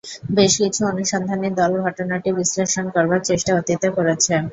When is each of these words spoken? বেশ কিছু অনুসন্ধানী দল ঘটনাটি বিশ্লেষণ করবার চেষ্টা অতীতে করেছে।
বেশ 0.31 0.53
কিছু 0.61 0.81
অনুসন্ধানী 0.91 1.49
দল 1.59 1.71
ঘটনাটি 1.85 2.29
বিশ্লেষণ 2.37 2.85
করবার 2.95 3.21
চেষ্টা 3.29 3.51
অতীতে 3.59 3.87
করেছে। 3.97 4.33